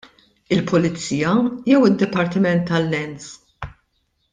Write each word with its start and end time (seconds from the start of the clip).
Il-Pulizija 0.55 1.35
jew 1.73 1.85
id-Dipartiment 1.91 2.67
tal-Lands? 2.71 3.33